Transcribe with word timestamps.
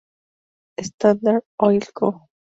Standard 0.81 1.43
Oil 1.61 1.85
Co. 1.93 2.27